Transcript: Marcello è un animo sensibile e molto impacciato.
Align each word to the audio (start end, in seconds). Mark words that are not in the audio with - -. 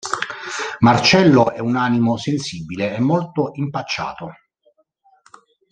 Marcello 0.79 1.51
è 1.51 1.59
un 1.59 1.75
animo 1.75 2.17
sensibile 2.17 2.95
e 2.95 2.99
molto 3.01 3.51
impacciato. 3.53 4.33